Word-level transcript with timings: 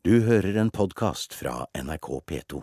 Du 0.00 0.14
hører 0.24 0.56
en 0.56 0.70
podkast 0.72 1.34
fra 1.36 1.66
NRK 1.76 2.06
P2. 2.24 2.60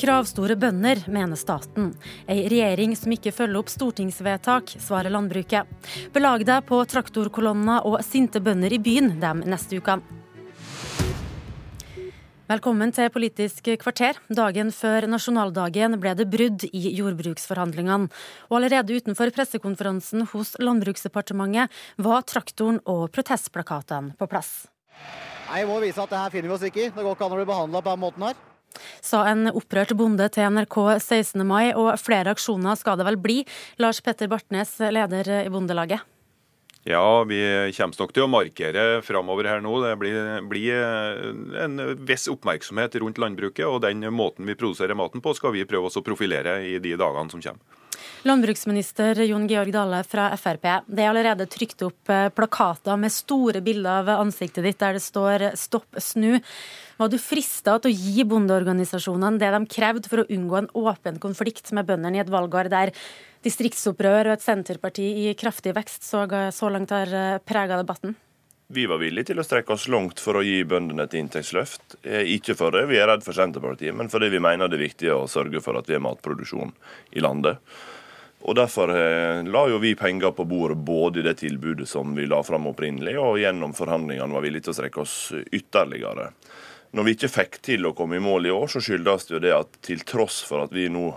Kravstore 0.00 0.56
bønder, 0.56 1.04
mener 1.12 1.36
staten. 1.36 1.92
Ei 2.24 2.46
regjering 2.48 2.96
som 2.96 3.12
ikke 3.12 3.34
følger 3.36 3.60
opp 3.60 3.68
stortingsvedtak, 3.68 4.72
svarer 4.80 5.12
landbruket. 5.12 5.68
Belag 6.16 6.48
deg 6.48 6.64
på 6.72 6.80
traktorkolonner 6.88 7.84
og 7.84 8.00
sinte 8.08 8.40
bønder 8.40 8.72
i 8.72 8.80
byen 8.80 9.18
de 9.20 9.36
neste 9.44 9.76
ukene. 9.76 10.21
Velkommen 12.52 12.90
til 12.92 13.06
Politisk 13.08 13.68
kvarter. 13.80 14.18
Dagen 14.28 14.68
før 14.76 15.06
nasjonaldagen 15.08 15.94
ble 16.02 16.10
det 16.18 16.26
brudd 16.28 16.66
i 16.68 16.90
jordbruksforhandlingene. 16.98 18.10
Og 18.50 18.56
allerede 18.58 18.98
utenfor 18.98 19.32
pressekonferansen 19.32 20.26
hos 20.34 20.50
Landbruksdepartementet 20.60 21.72
var 22.04 22.26
traktoren 22.28 22.82
og 22.84 23.06
protestplakatene 23.14 24.18
på 24.20 24.28
plass. 24.28 24.66
Nei, 25.48 25.62
Vi 25.62 25.70
må 25.70 25.80
vise 25.80 26.02
at 26.04 26.12
det 26.12 26.20
her 26.20 26.34
finner 26.34 26.52
vi 26.52 26.56
oss 26.58 26.68
ikke 26.68 26.84
i. 26.84 26.90
Det 26.92 27.06
går 27.06 27.16
ikke 27.16 27.30
an 27.30 27.38
å 27.38 27.40
bli 27.40 27.50
behandla 27.54 27.80
på 27.80 27.94
den 27.94 28.04
måten 28.04 28.28
her. 28.28 28.46
Sa 29.00 29.24
en 29.32 29.48
opprørt 29.48 29.96
bonde 29.96 30.28
til 30.28 30.52
NRK 30.52 30.78
16. 30.98 31.46
mai, 31.48 31.72
og 31.72 31.94
flere 32.04 32.36
aksjoner 32.36 32.76
skal 32.76 33.00
det 33.00 33.08
vel 33.08 33.22
bli. 33.22 33.42
Lars 33.80 34.04
Petter 34.04 34.28
Bartnes, 34.28 34.76
leder 34.92 35.38
i 35.40 35.52
Bondelaget. 35.52 36.04
Ja, 36.82 37.22
vi 37.22 37.38
kommer 37.76 38.00
nok 38.00 38.14
til 38.14 38.24
å 38.24 38.30
markere 38.30 38.86
framover 39.06 39.46
her 39.46 39.60
nå. 39.62 39.76
Det 39.84 39.92
blir, 40.00 40.16
blir, 40.50 40.80
en 41.62 41.78
viss 42.08 42.26
oppmerksomhet 42.32 42.98
rundt 42.98 43.20
landbruket, 43.22 43.62
og 43.68 43.84
den 43.84 44.02
måten 44.10 44.48
vi 44.50 44.58
produserer 44.58 44.98
maten 44.98 45.22
på, 45.22 45.34
skal 45.38 45.54
vi 45.54 45.62
prøve 45.68 45.92
å 45.92 46.02
profilere 46.02 46.58
i 46.66 46.80
de 46.82 46.96
dagene 46.98 47.30
som 47.30 47.44
kommer. 47.44 47.78
Landbruksminister 48.26 49.18
Jon 49.26 49.48
Georg 49.50 49.72
Dale 49.74 50.02
fra 50.06 50.28
Frp. 50.38 50.68
Det 50.86 51.02
er 51.02 51.10
allerede 51.10 51.48
trykt 51.50 51.82
opp 51.86 52.10
eh, 52.10 52.28
plakater 52.34 52.98
med 52.98 53.10
store 53.14 53.62
bilder 53.62 54.02
av 54.02 54.22
ansiktet 54.22 54.62
ditt 54.66 54.78
der 54.78 54.94
det 54.98 55.02
står 55.02 55.48
'stopp 55.58 55.98
snu'. 55.98 56.38
Var 56.98 57.10
du 57.10 57.18
frista 57.18 57.80
til 57.82 57.90
å 57.90 57.98
gi 57.98 58.22
bondeorganisasjonene 58.30 59.42
det 59.42 59.50
de 59.50 59.66
krevde 59.66 60.10
for 60.10 60.22
å 60.22 60.30
unngå 60.30 60.58
en 60.58 60.70
åpen 60.70 61.18
konflikt 61.18 61.72
med 61.74 61.86
bøndene 61.88 62.20
i 62.20 62.22
et 62.22 62.30
valgår 62.30 62.70
der 62.70 62.94
distriktsopprør 63.42 64.30
og 64.30 64.36
et 64.36 64.44
senterparti 64.44 65.06
i 65.24 65.32
kraftig 65.38 65.74
vekst 65.76 66.06
så, 66.06 66.26
så 66.54 66.70
langt 66.72 66.94
har 66.94 67.10
eh, 67.12 67.40
prega 67.44 67.80
debatten? 67.80 68.14
Vi 68.72 68.86
var 68.88 69.02
villige 69.02 69.28
til 69.28 69.40
å 69.42 69.44
strekke 69.44 69.74
oss 69.74 69.84
langt 69.92 70.20
for 70.22 70.38
å 70.38 70.42
gi 70.46 70.62
bøndene 70.64 71.04
et 71.04 71.16
inntektsløft. 71.18 71.98
Ikke 72.06 72.52
ikke 72.52 72.54
fordi 72.56 72.86
vi 72.88 73.00
er 73.02 73.10
redd 73.10 73.24
for 73.26 73.36
Senterpartiet, 73.36 73.92
men 73.92 74.08
fordi 74.08 74.30
vi 74.32 74.40
mener 74.40 74.70
det 74.70 74.78
er 74.78 74.86
viktig 74.86 75.10
å 75.12 75.26
sørge 75.28 75.60
for 75.60 75.76
at 75.76 75.90
vi 75.90 75.98
har 75.98 76.00
matproduksjon 76.00 76.72
i 77.12 77.20
landet. 77.20 77.60
Og 78.42 78.56
Derfor 78.56 78.90
eh, 78.96 79.42
la 79.44 79.66
jo 79.70 79.78
vi 79.82 79.92
penger 79.98 80.32
på 80.34 80.46
bordet 80.48 80.78
både 80.82 81.20
i 81.20 81.26
det 81.26 81.36
tilbudet 81.42 81.86
som 81.88 82.14
vi 82.16 82.24
la 82.26 82.40
fram 82.46 82.70
opprinnelig, 82.72 83.18
og 83.20 83.38
gjennom 83.42 83.74
forhandlingene 83.76 84.34
var 84.34 84.46
villige 84.46 84.66
til 84.66 84.74
å 84.74 84.78
strekke 84.80 85.04
oss 85.04 85.16
ytterligere. 85.52 86.30
Når 86.92 87.06
vi 87.06 87.14
ikke 87.16 87.32
fikk 87.32 87.60
til 87.64 87.86
å 87.88 87.94
komme 87.96 88.18
i 88.18 88.24
mål 88.24 88.48
i 88.48 88.54
år, 88.56 88.66
så 88.72 88.82
skyldes 88.84 89.28
det 89.28 89.36
jo 89.36 89.42
det 89.44 89.52
at 89.56 89.78
til 89.84 90.02
tross 90.08 90.42
for 90.48 90.64
at 90.64 90.74
vi 90.74 90.88
nå 90.92 91.12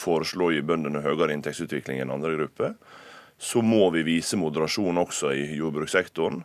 foreslår 0.00 0.56
gi 0.56 0.64
bøndene 0.66 1.02
høyere 1.04 1.34
inntektsutvikling 1.36 2.00
enn 2.02 2.12
andre 2.14 2.34
grupper, 2.38 2.74
så 3.40 3.62
må 3.64 3.86
vi 3.94 4.04
vise 4.04 4.36
moderasjon 4.40 5.00
også 5.00 5.32
i 5.36 5.46
jordbrukssektoren. 5.56 6.42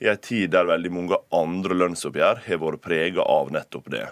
I 0.00 0.08
en 0.12 0.20
tid 0.22 0.52
der 0.54 0.68
veldig 0.68 0.92
mange 0.94 1.18
andre 1.34 1.76
lønnsoppgjør 1.76 2.44
har 2.46 2.60
vært 2.62 2.84
prega 2.84 3.24
av 3.26 3.50
nettopp 3.52 3.90
det. 3.92 4.06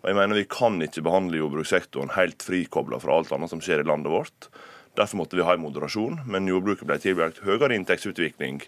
Og 0.00 0.10
jeg 0.10 0.16
mener 0.16 0.38
Vi 0.38 0.48
kan 0.52 0.80
ikke 0.82 1.04
behandle 1.04 1.40
jordbrukssektoren 1.40 2.14
helt 2.16 2.44
frikobla 2.44 3.00
fra 3.00 3.16
alt 3.16 3.32
annet 3.32 3.52
som 3.52 3.62
skjer 3.64 3.82
i 3.82 3.88
landet 3.88 4.12
vårt. 4.12 4.50
Derfor 4.98 5.22
måtte 5.22 5.38
vi 5.38 5.46
ha 5.46 5.54
en 5.54 5.64
moderasjon, 5.64 6.22
men 6.26 6.48
jordbruket 6.48 6.86
ble 6.88 6.98
tilbrakt 7.00 7.42
høyere 7.46 7.76
inntektsutvikling 7.76 8.62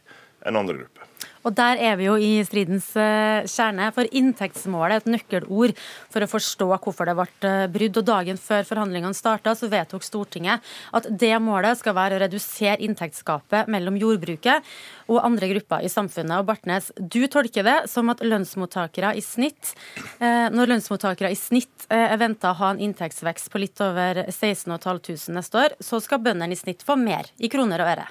enn 0.46 0.58
andre 0.58 0.82
grupper. 0.82 1.08
Og 1.42 1.54
der 1.58 1.80
er 1.82 1.96
vi 1.98 2.06
jo 2.06 2.14
i 2.22 2.30
stridens 2.46 2.86
eh, 2.98 3.42
kjerne, 3.50 3.88
for 3.94 4.06
inntektsmålet 4.14 4.94
er 4.94 5.02
et 5.02 5.10
nøkkelord 5.10 5.74
for 6.12 6.22
å 6.22 6.30
forstå 6.30 6.68
hvorfor 6.70 7.08
det 7.08 7.16
ble 7.18 7.26
eh, 7.48 7.64
brudd. 7.72 7.98
Og 7.98 8.06
dagen 8.06 8.38
før 8.38 8.66
forhandlingene 8.68 9.16
starta, 9.16 9.54
vedtok 9.72 10.06
Stortinget 10.06 10.62
at 10.94 11.08
det 11.08 11.34
målet 11.42 11.80
skal 11.80 11.96
være 11.98 12.18
å 12.18 12.22
redusere 12.22 12.78
inntektsgapet 12.86 13.70
mellom 13.72 13.98
jordbruket 13.98 14.70
og 15.10 15.20
andre 15.22 15.50
grupper 15.54 15.82
i 15.82 15.90
samfunnet. 15.92 16.38
Og 16.38 16.48
Bartnes, 16.48 16.92
du 16.96 17.24
tolker 17.30 17.66
det 17.66 17.76
som 17.90 18.10
at 18.14 18.22
lønnsmottakere 18.22 19.14
i 19.18 19.24
snitt, 19.24 19.74
eh, 20.22 20.46
når 20.54 20.76
lønnsmottakere 20.76 21.34
i 21.34 21.38
snitt 21.38 21.88
er 21.92 22.14
venta 22.22 22.52
å 22.52 22.58
ha 22.60 22.72
en 22.72 22.80
inntektsvekst 22.82 23.50
på 23.52 23.60
litt 23.60 23.82
over 23.82 24.24
16 24.30 24.70
500 24.72 25.34
neste 25.34 25.58
år, 25.58 25.78
så 25.82 25.98
skal 26.00 26.22
bøndene 26.22 26.54
i 26.54 26.58
snitt 26.58 26.86
få 26.86 26.96
mer 26.96 27.28
i 27.42 27.50
kroner 27.52 27.82
og 27.82 27.96
øre. 27.96 28.10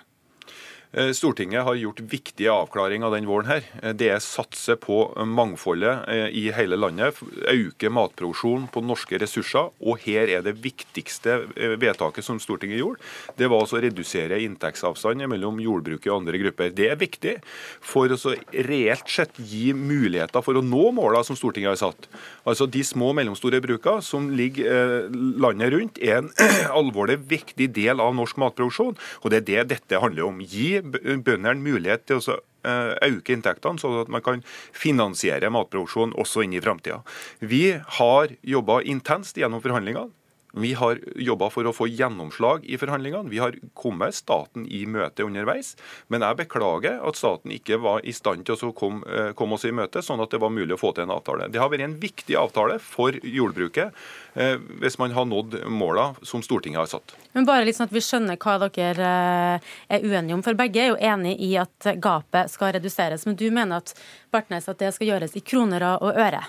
Eh, 0.94 1.12
Stortinget 1.12 1.64
har 1.64 1.76
gjort 1.80 2.00
viktige 2.00 2.52
avklaringer 2.52 3.12
den 3.12 3.28
våren. 3.28 3.48
her. 3.48 3.64
Eh, 3.82 3.94
det 3.94 4.10
er 4.12 4.20
satse 4.20 4.76
på 4.76 5.16
mangfoldet 5.26 6.04
eh, 6.08 6.28
i 6.36 6.52
hele 6.52 6.76
landet, 6.76 7.16
øke 7.48 7.90
matproduksjonen 7.90 8.68
på 8.68 8.84
norske 8.84 9.18
ressurser. 9.18 9.72
Og 9.80 10.00
her 10.04 10.28
er 10.28 10.42
det 10.44 10.60
viktigste 10.60 11.48
vedtaket 11.80 12.26
som 12.26 12.40
Stortinget 12.40 12.82
gjorde, 12.82 13.00
det 13.38 13.48
var 13.48 13.64
å 13.64 13.82
redusere 13.82 14.42
inntektsavstanden 14.44 15.30
mellom 15.32 15.62
jordbruket 15.64 16.12
og 16.12 16.22
andre 16.22 16.42
grupper. 16.42 16.74
Det 16.76 16.90
er 16.92 17.00
viktig 17.00 17.38
for 17.80 18.12
å 18.12 18.36
reelt 18.52 19.08
sett 19.08 19.40
gi 19.40 19.72
muligheter 19.74 20.44
for 20.44 20.60
å 20.60 20.66
nå 20.66 20.92
målene 20.92 21.24
som 21.24 21.40
Stortinget 21.40 21.72
har 21.72 21.80
satt. 21.80 22.10
Altså 22.44 22.68
De 22.68 22.84
små 22.84 23.12
og 23.12 23.16
mellomstore 23.16 23.62
brukene 23.64 24.04
som 24.04 24.28
ligger 24.30 25.08
landet 25.40 25.72
rundt, 25.72 26.04
er 26.04 26.20
en 26.20 26.32
alvorlig 26.82 27.22
viktig 27.32 27.72
del 27.72 28.04
av 28.04 28.14
norsk 28.18 28.36
matproduksjon. 28.42 28.98
Og 29.24 29.32
det 29.32 29.42
er 29.42 29.48
det 29.48 29.68
dette 29.78 30.02
handler 30.02 30.28
om. 30.28 30.44
Gi 30.44 30.81
bøndene 30.84 31.58
mulighet 31.62 32.06
til 32.10 32.22
å 32.22 32.38
eh, 32.38 32.94
øke 33.10 33.36
inntektene, 33.36 33.82
sånn 33.82 34.00
at 34.04 34.12
man 34.14 34.24
kan 34.26 34.44
finansiere 34.72 35.52
matproduksjon 35.54 36.16
også 36.22 36.46
inn 36.46 36.58
i 36.58 36.64
framtida. 36.64 37.02
Vi 37.40 37.66
har 38.00 38.36
jobba 38.42 38.82
intenst 38.84 39.40
gjennom 39.40 39.64
forhandlingene. 39.64 40.12
Vi 40.52 40.74
har 40.74 41.00
jobba 41.16 41.50
for 41.54 41.68
å 41.68 41.74
få 41.76 41.88
gjennomslag 41.88 42.66
i 42.68 42.78
forhandlingene. 42.80 43.32
Vi 43.32 43.40
har 43.40 43.56
kommet 43.78 44.16
staten 44.16 44.66
i 44.68 44.84
møte 44.90 45.24
underveis. 45.24 45.74
Men 46.12 46.26
jeg 46.26 46.40
beklager 46.44 47.00
at 47.08 47.20
staten 47.20 47.54
ikke 47.56 47.80
var 47.82 48.04
i 48.04 48.14
stand 48.16 48.46
til 48.48 48.58
å 48.58 48.72
eh, 48.72 49.32
komme 49.38 49.56
oss 49.56 49.66
i 49.68 49.74
møte, 49.76 50.04
sånn 50.04 50.24
at 50.24 50.34
det 50.34 50.42
var 50.44 50.54
mulig 50.54 50.76
å 50.76 50.82
få 50.82 50.94
til 50.96 51.08
en 51.08 51.16
avtale. 51.16 51.48
Det 51.52 51.62
har 51.62 51.72
vært 51.72 51.88
en 51.88 51.98
viktig 52.02 52.36
avtale 52.40 52.80
for 52.84 53.16
jordbruket 53.16 53.96
eh, 54.36 54.58
hvis 54.84 55.00
man 55.00 55.16
har 55.16 55.28
nådd 55.30 55.62
måla 55.72 56.12
som 56.28 56.44
Stortinget 56.44 56.84
har 56.84 56.92
satt. 56.92 57.16
Men 57.32 57.48
bare 57.48 57.64
litt 57.68 57.78
sånn 57.80 57.88
at 57.88 57.96
vi 57.96 58.04
skjønner 58.04 58.40
hva 58.42 58.58
dere 58.68 59.12
eh, 59.58 59.72
er 59.96 60.04
uenige 60.08 60.36
om. 60.36 60.44
For 60.44 60.58
begge 60.60 60.84
er 60.84 60.92
jo 60.92 61.00
enig 61.00 61.38
i 61.40 61.54
at 61.62 61.94
gapet 62.04 62.52
skal 62.52 62.76
reduseres. 62.76 63.26
Men 63.28 63.40
du 63.40 63.48
mener 63.54 63.84
at, 63.84 63.96
Bartnes, 64.32 64.70
at 64.72 64.80
det 64.80 64.94
skal 64.96 65.10
gjøres 65.10 65.36
i 65.36 65.44
kroner 65.44 65.84
og 65.98 66.16
øre? 66.16 66.40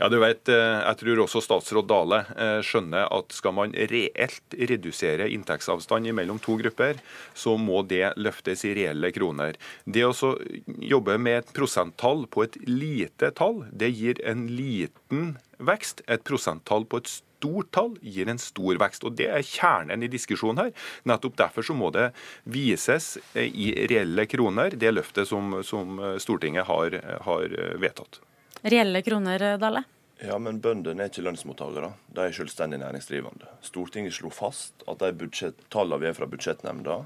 Ja, 0.00 0.08
du 0.08 0.16
vet, 0.22 0.48
eh, 0.48 0.80
Jeg 0.86 0.96
tror 1.02 1.20
også 1.24 1.42
statsråd 1.44 1.86
Dale 1.90 2.22
eh, 2.32 2.60
skjønner 2.64 3.12
at 3.12 3.32
skal 3.36 3.52
man 3.52 3.74
reelt 3.76 4.56
redusere 4.56 5.28
inntektsavstand 5.28 6.08
mellom 6.16 6.38
to 6.40 6.56
grupper, 6.56 6.96
så 7.34 7.56
må 7.60 7.82
det 7.82 8.14
løftes 8.16 8.64
i 8.64 8.74
reelle 8.78 9.12
kroner. 9.12 9.56
Det 9.84 10.04
å 10.04 10.32
jobbe 10.80 11.18
med 11.18 11.42
et 11.42 11.52
prosenttall 11.52 12.26
på 12.26 12.46
et 12.46 12.56
lite 12.64 13.30
tall, 13.36 13.66
det 13.70 13.92
gir 13.92 14.20
en 14.24 14.46
liten 14.48 15.36
vekst. 15.58 16.02
Et 16.08 16.24
prosenttall 16.24 16.84
på 16.88 17.02
et 17.02 17.08
stort 17.36 17.70
tall 17.76 17.96
gir 18.02 18.28
en 18.28 18.40
stor 18.40 18.80
vekst. 18.82 19.04
og 19.04 19.16
Det 19.18 19.28
er 19.30 19.44
kjernen 19.46 20.02
i 20.02 20.10
diskusjonen 20.12 20.64
her. 20.64 20.86
Nettopp 21.08 21.36
derfor 21.38 21.66
så 21.66 21.76
må 21.76 21.90
det 21.94 22.10
vises 22.44 23.16
eh, 23.34 23.50
i 23.50 23.72
reelle 23.90 24.26
kroner, 24.26 24.76
det 24.76 24.94
løftet 24.94 25.28
som, 25.28 25.60
som 25.66 26.00
Stortinget 26.22 26.66
har, 26.66 26.96
har 27.26 27.60
vedtatt. 27.80 28.20
Reelle 28.66 29.02
kroner, 29.04 29.52
Dale? 29.60 29.84
Ja, 30.24 30.38
men 30.40 30.62
bøndene 30.64 31.04
er 31.04 31.10
ikke 31.10 31.26
lønnsmottakere. 31.26 31.90
De 32.16 32.24
er 32.24 32.32
selvstendig 32.32 32.78
næringsdrivende. 32.80 33.50
Stortinget 33.64 34.16
slo 34.16 34.30
fast 34.32 34.86
at 34.88 35.02
de 35.04 35.28
tallene 35.72 36.00
vi 36.00 36.08
er 36.08 36.16
fra 36.16 36.28
budsjettnemnda, 36.30 37.02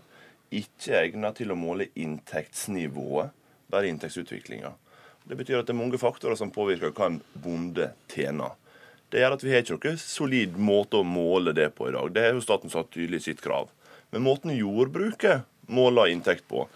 ikke 0.55 0.94
er 0.94 1.09
egnet 1.09 1.41
til 1.41 1.50
å 1.50 1.59
måle 1.59 1.88
inntektsnivået, 1.99 3.35
bare 3.71 3.91
inntektsutviklinga. 3.91 4.73
Det 5.26 5.38
betyr 5.38 5.61
at 5.61 5.69
det 5.69 5.75
er 5.75 5.81
mange 5.83 5.99
faktorer 6.00 6.38
som 6.38 6.53
påvirker 6.55 6.94
hva 6.94 7.11
en 7.11 7.21
bonde 7.35 7.91
tjener. 8.11 8.55
Det 9.11 9.21
gjør 9.21 9.35
at 9.35 9.45
vi 9.45 9.53
har 9.53 9.65
ikke 9.65 9.77
noen 9.91 10.01
solid 10.01 10.57
måte 10.59 11.01
å 11.01 11.07
måle 11.07 11.55
det 11.57 11.73
på 11.75 11.89
i 11.89 11.95
dag. 11.95 12.11
Det 12.15 12.25
har 12.25 12.37
jo 12.37 12.45
staten 12.45 12.73
satt 12.73 12.93
tydelig 12.95 13.25
sitt 13.27 13.43
krav. 13.43 13.71
Men 14.11 14.25
måten 14.27 14.55
jordbruket 14.55 15.47
måler 15.71 16.11
inntekt 16.11 16.47
på, 16.51 16.67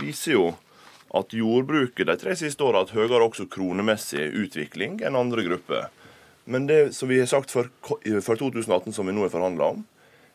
viser 0.00 0.36
jo 0.36 0.46
at 1.12 1.34
jordbruket 1.36 2.08
de 2.08 2.16
tre 2.20 2.36
siste 2.36 2.64
åra 2.64 2.80
har 2.80 2.86
hatt 2.86 2.96
høyere 2.96 3.26
også 3.26 3.48
kronemessig 3.52 4.24
utvikling 4.44 5.00
enn 5.04 5.18
andre 5.20 5.44
grupper. 5.44 5.90
Men 6.48 6.66
det 6.66 6.94
som 6.96 7.10
vi 7.12 7.20
har 7.20 7.28
sagt 7.30 7.52
for, 7.52 7.68
for 7.84 8.40
2018, 8.40 8.92
som 8.96 9.06
vi 9.06 9.14
nå 9.14 9.26
har 9.26 9.32
forhandla 9.32 9.72
om, 9.76 9.84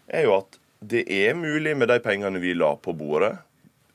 er 0.07 0.27
jo 0.27 0.37
at 0.37 0.59
det 0.79 1.03
er 1.09 1.33
mulig 1.37 1.73
med 1.77 1.89
de 1.89 1.97
pengene 2.03 2.39
vi 2.39 2.53
la 2.53 2.75
på 2.77 2.93
bordet, 2.95 3.33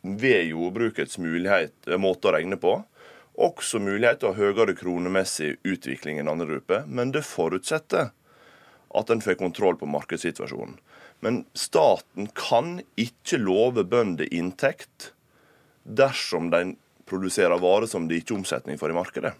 ved 0.02 0.48
jordbrukets 0.50 1.20
mulighet, 1.22 1.76
måte 2.02 2.26
å 2.26 2.34
regne 2.34 2.58
på, 2.58 2.80
også 3.38 3.80
mulighet 3.80 4.20
til 4.20 4.30
å 4.30 4.34
ha 4.34 4.40
høyere 4.40 4.76
kronemessig 4.76 5.54
utvikling 5.64 6.20
enn 6.20 6.30
andre 6.30 6.48
grupper. 6.50 6.84
Men 6.86 7.14
det 7.14 7.24
forutsetter 7.26 8.10
at 8.92 9.10
en 9.10 9.24
får 9.24 9.38
kontroll 9.40 9.78
på 9.80 9.88
markedssituasjonen. 9.88 10.76
Men 11.24 11.44
staten 11.54 12.28
kan 12.36 12.80
ikke 12.98 13.38
love 13.40 13.84
bønder 13.88 14.28
inntekt 14.34 15.12
dersom 15.82 16.50
de 16.52 16.74
produserer 17.08 17.60
varer 17.62 17.88
som 17.90 18.08
det 18.08 18.20
ikke 18.20 18.34
er 18.34 18.42
omsetning 18.42 18.78
for 18.80 18.92
i 18.92 18.96
markedet. 18.96 19.32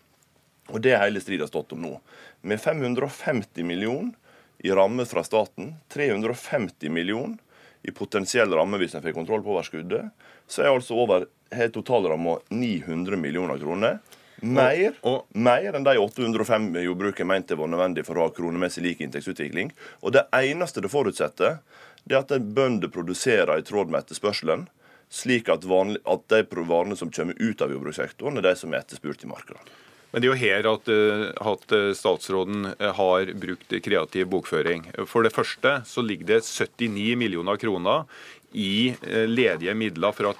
Og 0.71 0.81
Det 0.81 0.93
er 0.95 1.03
hele 1.03 1.21
striden 1.21 1.51
stått 1.51 1.75
om 1.75 1.83
nå. 1.83 1.97
Med 2.43 2.61
550 2.61 3.67
millioner 3.67 4.15
i 4.63 4.71
ramme 4.71 5.05
fra 5.11 5.25
staten, 5.27 5.75
350 5.91 6.89
millioner 6.91 7.39
i 7.83 7.91
potensiell 7.91 8.53
ramme 8.55 8.79
hvis 8.79 8.95
en 8.95 9.03
får 9.03 9.17
kontroll 9.17 9.43
på 9.43 9.57
overskuddet, 9.57 10.13
så 10.47 10.63
er 10.63 10.71
altså 10.71 10.95
over 11.03 11.27
totalramma 11.73 12.39
900 12.49 13.17
millioner 13.17 13.61
kroner. 13.61 14.01
Mer, 14.43 14.97
og, 15.03 15.07
og, 15.13 15.39
mer 15.39 15.77
enn 15.79 15.85
de 15.87 15.95
805 16.03 16.73
jordbruket 16.83 17.29
mente 17.29 17.55
var 17.55 17.71
nødvendig 17.71 18.03
for 18.09 18.19
å 18.19 18.27
ha 18.27 18.35
kronemessig 18.35 18.83
lik 18.83 19.03
inntektsutvikling. 19.05 19.71
Og 20.03 20.17
det 20.17 20.25
eneste 20.35 20.83
det 20.83 20.91
forutsetter, 20.91 21.61
det 22.03 22.17
er 22.19 22.25
at 22.25 22.35
bønder 22.57 22.91
produserer 22.91 23.61
i 23.61 23.67
tråd 23.67 23.93
med 23.93 24.03
etterspørselen 24.03 24.67
slik 25.13 25.51
at, 25.53 25.67
vanlig, 25.69 26.01
at 26.09 26.25
de 26.33 26.65
varene 26.65 26.97
som 26.97 27.11
kommer 27.13 27.37
ut 27.39 27.63
av 27.63 27.73
jordbrukssektoren, 27.73 28.41
er 28.41 28.49
de 28.49 28.55
som 28.57 28.73
er 28.73 28.81
etterspurt 28.81 29.25
i 29.27 29.31
markedet. 29.31 29.61
Men 30.13 30.21
det 30.21 30.29
er 30.29 30.33
jo 30.33 30.41
her 30.41 30.67
at, 30.69 30.89
eh, 30.93 31.23
at, 31.53 31.73
eh, 31.73 31.93
statsråden 31.97 32.67
eh, 32.73 32.93
har 32.97 33.33
brukt 33.41 33.73
kreativ 33.85 34.29
bokføring. 34.33 34.85
For 35.09 35.25
det 35.25 35.33
første 35.33 35.79
så 35.89 36.05
ligger 36.05 36.35
det 36.35 36.43
79 36.45 37.17
millioner 37.17 37.57
kroner 37.57 38.05
i 38.53 38.95
eh, 39.03 39.27
ledige 39.29 39.75
midler 39.75 40.13
fra 40.17 40.35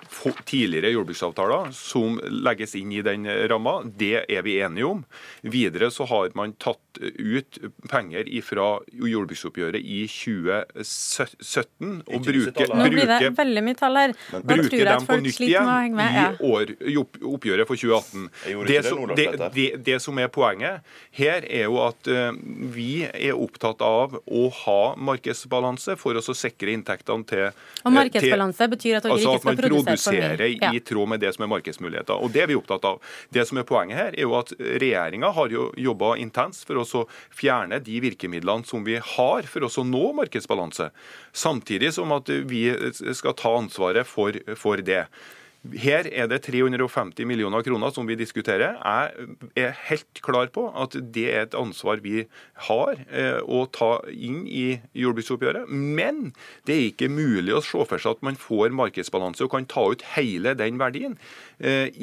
tidligere 0.45 0.93
jordbruksavtaler 0.95 1.73
som 1.77 2.19
legges 2.45 2.77
inn 2.79 2.93
i 2.93 3.03
den 3.05 3.27
ramma. 3.49 3.81
Det 3.85 4.25
er 4.29 4.43
vi 4.47 4.59
enige 4.61 4.89
om. 4.89 5.05
Videre 5.43 5.91
så 5.91 6.07
har 6.11 6.33
man 6.39 6.57
tatt 6.61 6.92
ut 7.01 7.59
penger 7.91 8.29
fra 8.45 8.67
jordbruksoppgjøret 8.93 9.81
i 9.83 10.03
2017 10.11 12.03
og 12.07 12.27
bruke, 12.27 12.67
Nå 12.73 12.89
blir 12.93 13.09
det 13.11 13.33
veldig 13.37 13.65
mye 13.65 13.79
tall 13.79 13.99
her. 14.01 14.15
Bruke 14.43 14.83
dem 14.89 15.07
på 15.09 15.19
nytt 15.23 15.41
igjen 15.47 15.99
i, 16.03 16.27
år, 16.49 16.75
oppgjøret 17.33 17.69
for 17.69 17.81
2018. 17.81 18.29
Det, 18.69 18.79
som, 18.87 19.05
det, 19.17 19.29
det, 19.55 19.69
det 19.87 19.99
som 20.05 20.19
er 20.23 20.31
poenget 20.33 20.83
her, 21.19 21.47
er 21.47 21.67
jo 21.69 21.81
at 21.85 22.11
uh, 22.11 22.31
vi 22.75 23.05
er 23.07 23.37
opptatt 23.37 23.83
av 23.85 24.19
å 24.23 24.45
ha 24.63 24.81
markedsbalanse 24.97 25.97
for 26.01 26.19
å 26.19 26.25
sikre 26.33 26.73
inntektene 26.73 27.29
til 27.29 27.49
og 27.83 27.95
markedsbalanse 27.95 28.69
betyr 28.73 28.99
at 28.99 29.07
dere 29.07 29.17
altså 29.17 29.33
ikke 29.35 29.43
skal 29.43 29.59
produsere 29.59 29.83
for 29.83 30.13
mye. 30.13 30.23
At 30.23 30.29
man 30.29 30.43
produserer 30.43 30.77
i 30.77 30.83
tråd 30.87 31.13
med 31.13 31.23
det 31.23 31.33
som 31.35 31.47
er 31.47 31.51
markedsmuligheter. 31.53 32.23
Og 32.23 32.33
Det 32.33 32.45
er 32.45 32.51
vi 32.51 32.59
opptatt 32.59 32.87
av. 32.89 33.01
Det 33.33 33.47
som 33.49 33.59
er 33.61 33.67
Poenget 33.73 33.97
her 33.97 34.17
er 34.17 34.27
jo 34.27 34.35
at 34.37 34.53
regjeringa 34.59 35.31
har 35.33 35.53
jo 35.53 35.69
jobba 35.79 36.17
intenst 36.21 36.67
for 36.69 36.81
å 36.81 36.82
fjerne 37.33 37.81
de 37.85 38.01
virkemidlene 38.05 38.67
som 38.69 38.85
vi 38.87 38.99
har 38.99 39.49
for 39.51 39.67
å 39.67 39.85
nå 39.87 40.05
markedsbalanse. 40.19 40.91
Samtidig 41.33 41.93
som 41.97 42.13
at 42.17 42.31
vi 42.49 42.67
skal 43.15 43.37
ta 43.39 43.55
ansvaret 43.59 44.09
for, 44.09 44.37
for 44.59 44.83
det. 44.83 45.07
Her 45.63 46.09
er 46.11 46.27
det 46.27 46.41
350 46.43 47.23
millioner 47.29 47.63
kroner 47.63 47.93
som 47.95 48.09
vi 48.09 48.17
diskuterer. 48.19 48.75
Jeg 49.55 49.69
er 49.69 49.77
helt 49.87 50.19
klar 50.25 50.49
på 50.51 50.65
at 50.75 50.97
det 51.15 51.29
er 51.31 51.45
et 51.47 51.55
ansvar 51.55 52.01
vi 52.03 52.25
har 52.67 52.99
eh, 53.07 53.39
å 53.47 53.63
ta 53.71 53.93
inn 54.11 54.43
i 54.51 54.81
jordbruksoppgjøret. 54.99 55.71
Men 55.71 56.33
det 56.67 56.75
er 56.75 56.89
ikke 56.89 57.11
mulig 57.13 57.55
å 57.55 57.63
se 57.63 57.79
for 57.79 58.03
seg 58.03 58.19
at 58.19 58.25
man 58.27 58.39
får 58.39 58.75
markedsbalanse 58.75 59.47
og 59.47 59.53
kan 59.55 59.69
ta 59.71 59.85
ut 59.93 60.03
hele 60.17 60.57
den 60.59 60.81
verdien 60.83 61.15
eh, 61.63 61.95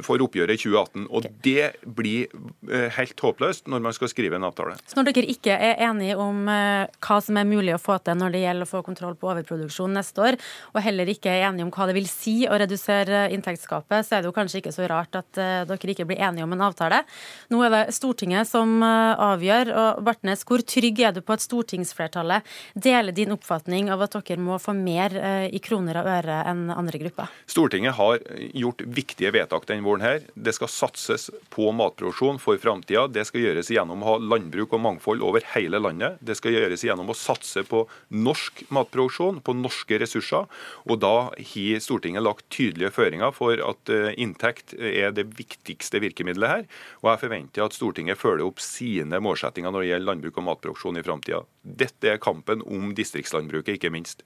for 0.00 0.24
oppgjøret 0.24 0.56
i 0.56 0.64
2018. 0.64 1.04
Og 1.12 1.28
det 1.44 1.68
blir 1.84 2.32
eh, 2.72 2.88
helt 2.96 3.26
håpløst 3.28 3.68
når 3.68 3.84
man 3.90 3.98
skal 3.98 4.12
skrive 4.12 4.40
en 4.40 4.48
avtale. 4.48 4.78
Så 4.88 4.96
når 4.96 5.10
dere 5.10 5.36
ikke 5.36 5.52
er 5.52 5.84
enige 5.90 6.16
om 6.16 6.46
hva 6.48 7.20
som 7.20 7.36
er 7.36 7.48
mulig 7.48 7.76
å 7.76 7.82
få 7.82 8.00
til 8.00 8.16
når 8.16 8.32
det 8.32 8.44
gjelder 8.46 8.64
å 8.64 8.72
få 8.72 8.82
kontroll 8.88 9.20
på 9.20 9.28
overproduksjon 9.34 9.92
neste 10.00 10.24
år, 10.30 10.40
og 10.72 10.82
heller 10.84 11.12
ikke 11.12 11.28
er 11.28 11.50
enige 11.50 11.68
om 11.68 11.76
hva 11.76 11.90
det 11.90 12.00
vil 12.00 12.08
si 12.08 12.38
å 12.48 12.56
redusere 12.56 12.85
redusere 12.86 13.30
inntektsgapet, 13.34 14.06
så 14.06 14.16
er 14.16 14.22
det 14.22 14.30
jo 14.30 14.34
kanskje 14.34 14.60
ikke 14.60 14.74
så 14.74 14.86
rart 14.88 15.14
at 15.16 15.38
eh, 15.38 15.64
dere 15.66 15.92
ikke 15.92 16.06
blir 16.06 16.20
enige 16.22 16.44
om 16.44 16.52
en 16.52 16.64
avtale. 16.66 17.02
Nå 17.50 17.62
er 17.64 17.70
det 17.72 17.94
Stortinget 17.94 18.48
som 18.48 18.82
eh, 18.82 19.14
avgjør. 19.16 19.72
og 19.76 20.02
Bartnes, 20.06 20.44
hvor 20.44 20.62
trygg 20.62 21.00
er 21.00 21.12
du 21.12 21.20
på 21.20 21.34
at 21.34 21.44
stortingsflertallet 21.44 22.42
deler 22.74 23.12
din 23.12 23.32
oppfatning 23.34 23.90
av 23.90 24.02
at 24.02 24.16
dere 24.16 24.40
må 24.40 24.58
få 24.58 24.74
mer 24.76 25.16
eh, 25.16 25.48
i 25.50 25.60
kroner 25.60 26.00
og 26.00 26.10
øre 26.10 26.40
enn 26.46 26.70
andre 26.70 27.00
grupper? 27.02 27.32
Stortinget 27.46 27.96
har 27.96 28.20
gjort 28.54 28.82
viktige 28.86 29.32
vedtak 29.34 29.66
denne 29.66 29.84
våren. 29.84 30.04
her. 30.06 30.22
Det 30.34 30.54
skal 30.54 30.68
satses 30.68 31.30
på 31.50 31.70
matproduksjon 31.72 32.38
for 32.42 32.58
framtida. 32.60 33.06
Det 33.08 33.26
skal 33.26 33.42
gjøres 33.42 33.70
gjennom 33.72 34.02
å 34.02 34.12
ha 34.12 34.16
landbruk 34.20 34.74
og 34.76 34.82
mangfold 34.84 35.24
over 35.24 35.44
hele 35.54 35.80
landet. 35.80 36.18
Det 36.20 36.36
skal 36.36 36.54
gjøres 36.54 36.84
gjennom 36.84 37.10
å 37.10 37.16
satse 37.16 37.64
på 37.66 37.86
norsk 38.12 38.66
matproduksjon, 38.74 39.40
på 39.44 39.56
norske 39.56 39.98
ressurser. 40.02 40.46
Og 40.86 41.00
da 41.02 41.14
har 41.32 41.80
Stortinget 41.82 42.24
lagt 42.24 42.46
tydelig 42.52 42.75
tydelige 42.76 42.92
føringer 42.92 43.32
for 43.34 43.56
at 43.64 43.90
eh, 43.92 44.12
inntekt 44.20 44.74
er 44.76 45.12
det 45.16 45.26
viktigste 45.38 46.00
virkemidlet 46.00 46.48
her. 46.48 46.64
Og 47.02 47.10
jeg 47.12 47.24
forventer 47.24 47.64
at 47.64 47.76
Stortinget 47.76 48.20
følger 48.20 48.46
opp 48.46 48.60
sine 48.60 49.20
målsettinger 49.20 49.72
når 49.72 49.82
det 49.82 49.90
gjelder 49.90 50.10
landbruk 50.10 50.38
og 50.38 50.48
matproduksjon 50.50 51.00
i 51.00 51.04
framtida. 51.06 51.42
Dette 51.62 52.12
er 52.12 52.22
kampen 52.22 52.62
om 52.66 52.94
distriktslandbruket, 52.94 53.78
ikke 53.78 53.92
minst. 53.92 54.22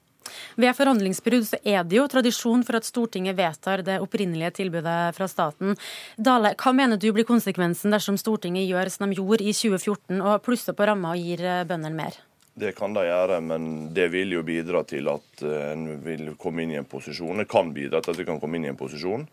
Ved 0.55 0.75
forhandlingsbrudd 0.77 1.47
så 1.47 1.57
er 1.65 1.83
det 1.83 1.97
jo 1.97 2.07
tradisjon 2.11 2.61
for 2.63 2.77
at 2.77 2.85
Stortinget 2.85 3.35
vedtar 3.39 3.81
det 3.85 3.97
opprinnelige 4.03 4.51
tilbudet 4.61 5.15
fra 5.17 5.27
staten. 5.27 5.73
Dale, 6.15 6.53
hva 6.61 6.75
mener 6.77 7.01
du 7.01 7.09
blir 7.15 7.27
konsekvensen 7.27 7.93
dersom 7.93 8.19
Stortinget 8.21 8.69
gjør 8.69 8.91
som 8.93 9.09
de 9.09 9.17
gjorde 9.17 9.47
i 9.47 9.55
2014 9.55 10.21
og 10.21 10.43
plusser 10.45 10.77
på 10.77 10.87
ramma 10.87 11.15
og 11.15 11.23
gir 11.23 11.41
eh, 11.41 11.63
bøndene 11.67 11.97
mer? 11.97 12.19
Det 12.53 12.73
kan 12.75 12.93
de 12.93 13.05
gjøre, 13.07 13.39
men 13.45 13.65
det 13.95 14.09
vil 14.11 14.35
jo 14.35 14.43
bidra 14.43 14.83
til 14.83 15.07
at 15.07 15.43
eh, 15.45 15.71
en 15.71 15.87
vil 16.03 16.33
komme 16.39 16.65
inn 16.65 16.75
i 16.75 16.79
en 16.81 16.89
posisjon. 16.89 17.39
Det 17.39 17.47
kan 17.51 17.71
bidra 17.73 18.01
til 18.03 18.13
at 18.13 18.19
vi 18.19 18.27
kan 18.27 18.41
komme 18.41 18.59
inn 18.59 18.67
i 18.67 18.73
en 18.73 18.79
posisjon 18.79 19.27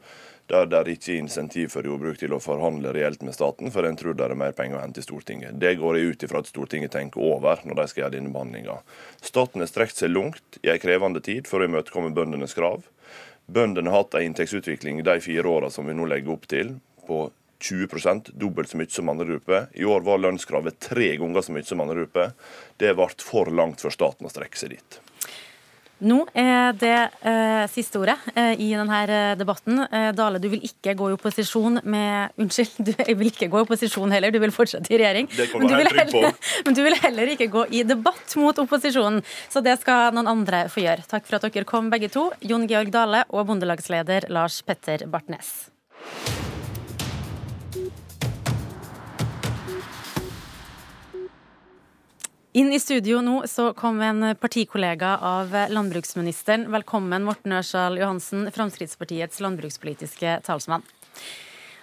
der 0.49 0.65
det 0.65 0.79
er 0.79 0.89
ikke 0.95 1.17
insentiv 1.21 1.69
for 1.75 1.85
jordbruk 1.85 2.17
til 2.21 2.33
å 2.33 2.41
forhandle 2.41 2.95
reelt 2.97 3.21
med 3.27 3.37
staten, 3.37 3.69
for 3.73 3.85
en 3.85 3.99
tror 4.01 4.17
det 4.17 4.25
er 4.25 4.39
mer 4.39 4.55
penger 4.57 4.79
å 4.79 4.81
hente 4.81 5.03
i 5.03 5.05
Stortinget. 5.05 5.59
Det 5.61 5.75
går 5.77 5.99
jeg 5.99 6.13
ut 6.13 6.25
ifra 6.25 6.41
at 6.41 6.49
Stortinget 6.49 6.95
tenker 6.95 7.21
over 7.21 7.61
når 7.69 7.83
de 7.83 7.87
skal 7.91 8.03
gjøre 8.05 8.15
denne 8.17 8.33
behandlinga. 8.33 8.79
Staten 9.21 9.61
har 9.61 9.69
strekt 9.69 10.01
seg 10.01 10.15
langt 10.15 10.61
i 10.63 10.71
en 10.73 10.81
krevende 10.81 11.21
tid 11.25 11.51
for 11.51 11.61
å 11.61 11.69
imøtekomme 11.69 12.15
bøndenes 12.17 12.57
krav. 12.57 12.87
Bøndene 13.49 13.93
har 13.93 14.07
hatt 14.07 14.17
en 14.17 14.31
inntektsutvikling 14.31 15.03
de 15.05 15.19
fire 15.25 15.53
åra 15.53 15.69
som 15.73 15.89
vi 15.89 15.97
nå 15.97 16.09
legger 16.09 16.33
opp 16.37 16.49
til, 16.49 16.79
på 17.09 17.27
20% 17.63 18.33
dobbelt 18.39 18.71
så 18.71 18.79
mye 18.79 18.91
som 18.93 19.11
andre 19.11 19.27
grupper. 19.33 19.69
I 19.75 19.85
år 19.89 20.07
var 20.07 20.23
lønnskravet 20.23 20.79
tre 20.83 21.11
ganger 21.19 21.45
så 21.45 21.55
mye 21.55 21.67
som 21.67 21.83
andre 21.83 22.03
grupper. 22.03 22.33
Det 22.79 22.95
ble 22.95 23.11
for 23.25 23.51
langt 23.51 23.83
for 23.85 23.95
staten 23.95 24.29
å 24.29 24.33
strekke 24.33 24.61
seg 24.61 24.77
dit. 24.77 25.01
Nå 25.99 26.21
er 26.39 26.77
det 26.79 26.95
eh, 27.27 27.65
siste 27.73 27.99
ordet 27.99 28.15
eh, 28.39 28.53
i 28.63 28.69
denne 28.71 28.99
eh, 29.11 29.33
debatten. 29.39 29.81
Eh, 29.83 30.11
Dale, 30.15 30.39
du 30.39 30.47
vil 30.53 30.63
ikke 30.63 30.95
gå 30.99 31.09
i 31.11 31.17
opposisjon 31.17 31.81
med 31.83 32.39
Unnskyld, 32.39 32.77
du 32.87 32.93
vil 33.19 33.33
ikke 33.33 33.49
gå 33.51 33.59
i 33.59 33.67
opposisjon 33.67 34.15
heller, 34.15 34.31
du 34.31 34.39
vil 34.39 34.55
fortsette 34.55 34.95
i 34.95 35.01
regjering. 35.01 35.27
Men, 35.35 35.67
du 35.67 35.75
vil 35.75 35.91
heller, 35.91 36.37
men 36.69 36.79
du 36.79 36.83
vil 36.87 36.99
heller 37.03 37.33
ikke 37.35 37.51
gå 37.51 37.67
i 37.75 37.83
debatt 37.87 38.37
mot 38.39 38.63
opposisjonen. 38.63 39.25
Så 39.51 39.63
det 39.67 39.75
skal 39.83 40.15
noen 40.15 40.31
andre 40.31 40.69
få 40.71 40.85
gjøre. 40.85 41.07
Takk 41.11 41.27
for 41.27 41.41
at 41.41 41.49
dere 41.51 41.67
kom, 41.67 41.91
begge 41.91 42.13
to. 42.15 42.29
Jon 42.47 42.69
Georg 42.71 42.95
Dale 42.95 43.25
og 43.33 43.51
bondelagsleder 43.51 44.31
Lars 44.31 44.63
Petter 44.63 45.03
Bartnes. 45.11 45.57
Inn 52.57 52.71
i 52.73 52.79
studio 52.81 53.19
nå 53.21 53.43
så 53.45 53.75
kom 53.77 53.99
en 54.01 54.31
partikollega 54.41 55.19
av 55.21 55.53
landbruksministeren. 55.69 56.65
Velkommen, 56.73 57.27
Morten 57.27 57.53
Ørsal 57.53 57.99
Johansen, 58.01 58.47
Fremskrittspartiets 58.55 59.43
landbrukspolitiske 59.45 60.39
talsmann. 60.47 60.87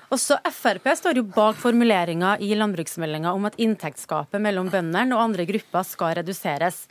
Også 0.10 0.39
Frp 0.50 0.89
står 0.98 1.19
jo 1.22 1.27
bak 1.38 1.60
formuleringa 1.62 2.39
i 2.41 2.50
landbruksmeldinga 2.57 3.36
om 3.38 3.45
at 3.45 3.60
inntektsgapet 3.62 4.41
mellom 4.41 4.72
bøndene 4.74 5.13
og 5.13 5.27
andre 5.27 5.45
grupper 5.45 5.86
skal 5.86 6.17
reduseres. 6.17 6.88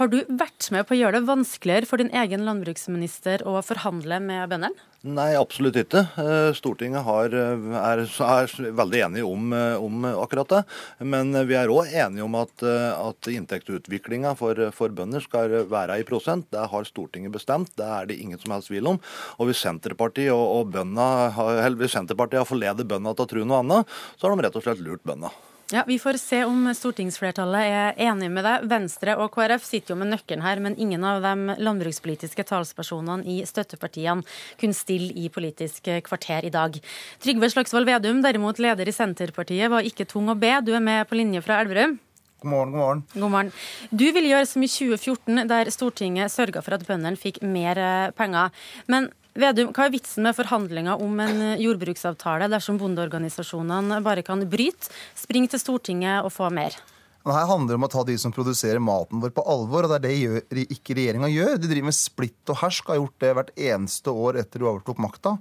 Har 0.00 0.08
du 0.08 0.22
vært 0.28 0.70
med 0.72 0.88
på 0.88 0.96
å 0.96 1.02
gjøre 1.02 1.20
det 1.20 1.28
vanskeligere 1.28 1.90
for 1.90 2.00
din 2.00 2.14
egen 2.16 2.48
landbruksminister 2.48 3.44
å 3.44 3.58
forhandle 3.60 4.22
med 4.24 4.48
bøndene? 4.54 4.87
Nei, 5.06 5.36
absolutt 5.38 5.76
ikke. 5.78 6.00
Eh, 6.18 6.52
Stortinget 6.58 7.04
har, 7.06 7.30
eh, 7.30 7.66
er, 7.78 8.00
er, 8.02 8.54
veldig 8.74 9.02
enige 9.06 9.26
om, 9.28 9.52
eh, 9.54 9.76
om, 9.78 10.04
akkurat 10.10 10.48
det. 10.50 10.62
Men 11.06 11.30
vi 11.46 11.54
er 11.54 11.70
òg 11.70 11.92
enige 11.94 12.24
om 12.24 12.34
at, 12.34 12.64
at 12.66 13.28
inntektsutviklinga 13.30 14.34
for, 14.34 14.58
for, 14.74 14.90
bønder 14.90 15.22
skal 15.22 15.54
være 15.70 16.00
i 16.00 16.06
prosent. 16.08 16.48
Det 16.50 16.66
har 16.72 16.88
Stortinget 16.88 17.30
bestemt, 17.30 17.70
det 17.78 17.86
er 17.86 18.10
det 18.10 18.18
ingen 18.18 18.42
som 18.42 18.56
helst 18.56 18.72
tvil 18.72 18.90
om. 18.90 18.98
Og 19.38 19.46
hvis 19.46 19.62
Senterpartiet 19.62 20.34
og, 20.34 20.46
og 20.58 20.72
bønda, 20.74 21.30
hvis 21.78 21.94
Senterpartiet 21.94 22.42
har 22.42 22.50
forledet 22.50 22.88
bøndene 22.88 23.14
til 23.14 23.28
å 23.28 23.30
tro 23.30 23.46
noe 23.46 23.62
annet, 23.62 24.00
så 24.18 24.26
har 24.26 24.34
de 24.34 24.48
rett 24.48 24.58
og 24.58 24.66
slett 24.66 24.82
lurt 24.82 25.06
bøndene. 25.06 25.30
Ja, 25.72 25.84
Vi 25.86 25.98
får 25.98 26.16
se 26.16 26.38
om 26.48 26.62
stortingsflertallet 26.72 27.66
er 27.68 27.98
enig 28.00 28.30
med 28.32 28.46
deg. 28.46 28.62
Venstre 28.70 29.18
og 29.20 29.34
KrF 29.34 29.66
sitter 29.66 29.92
jo 29.92 29.98
med 30.00 30.08
nøkkelen 30.14 30.40
her, 30.40 30.62
men 30.64 30.78
ingen 30.80 31.04
av 31.04 31.20
de 31.20 31.56
landbrukspolitiske 31.60 32.46
talspersonene 32.48 33.28
i 33.28 33.42
støttepartiene 33.44 34.24
kunne 34.56 34.78
stille 34.78 35.12
i 35.12 35.28
Politisk 35.28 35.90
kvarter 36.08 36.48
i 36.48 36.54
dag. 36.54 36.80
Trygve 37.20 37.52
Slagsvold 37.52 37.84
Vedum, 37.84 38.24
derimot 38.24 38.62
leder 38.64 38.88
i 38.88 38.96
Senterpartiet, 38.96 39.68
var 39.68 39.84
ikke 39.84 40.08
tung 40.08 40.32
å 40.32 40.38
be. 40.40 40.54
Du 40.64 40.72
er 40.72 40.80
med 40.80 41.04
på 41.04 41.20
linje 41.20 41.44
fra 41.44 41.60
Elverum? 41.60 41.98
God 42.40 42.50
morgen, 42.54 42.72
god 42.72 42.80
morgen. 42.80 43.04
God 43.12 43.30
morgen. 43.36 43.54
Du 43.92 44.06
ville 44.08 44.32
gjøre 44.32 44.48
som 44.48 44.64
i 44.64 44.72
2014, 44.72 45.44
der 45.52 45.68
Stortinget 45.74 46.32
sørga 46.32 46.64
for 46.64 46.78
at 46.78 46.88
bøndene 46.88 47.20
fikk 47.20 47.42
mer 47.44 47.76
eh, 47.76 48.10
penger. 48.16 48.56
Men 48.88 49.12
Vedum, 49.38 49.70
hva 49.70 49.86
er 49.86 49.94
vitsen 49.94 50.24
med 50.26 50.34
forhandlinger 50.34 50.98
om 51.04 51.20
en 51.22 51.42
eh, 51.52 51.60
jordbruksavtale 51.62 52.48
dersom 52.50 52.78
bondeorganisasjonene 52.80 54.00
bare 54.02 54.24
kan 54.26 54.42
bryte, 54.50 54.90
springe 55.14 55.52
til 55.52 55.62
Stortinget 55.62 56.26
og 56.26 56.32
få 56.34 56.50
mer? 56.50 56.74
Men 57.22 57.36
her 57.36 57.46
handler 57.50 57.74
det 57.74 57.78
om 57.78 57.86
å 57.86 57.90
ta 57.92 58.02
de 58.08 58.16
som 58.18 58.32
produserer 58.34 58.82
maten 58.82 59.22
vår 59.22 59.34
på 59.36 59.44
alvor, 59.52 59.86
og 59.86 59.92
det 59.92 59.98
er 59.98 60.04
det 60.06 60.14
gjør, 60.16 60.66
ikke 60.74 60.96
regjeringa 60.96 61.30
gjør. 61.30 61.58
De 61.60 61.70
driver 61.70 61.90
med 61.90 61.98
splitt 61.98 62.50
og 62.50 62.58
hersk, 62.62 62.90
har 62.90 62.98
gjort 62.98 63.22
det 63.22 63.32
hvert 63.36 63.50
eneste 63.68 64.14
år 64.26 64.40
etter 64.42 64.62
du 64.62 64.68
overtok 64.70 65.02
makta. 65.04 65.36